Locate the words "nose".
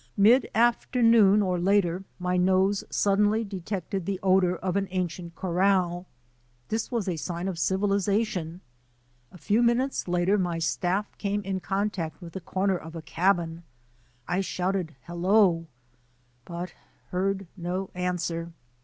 2.35-2.83